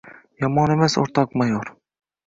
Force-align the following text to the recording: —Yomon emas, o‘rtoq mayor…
—Yomon 0.45 0.73
emas, 0.77 0.97
o‘rtoq 1.05 1.39
mayor… 1.43 1.75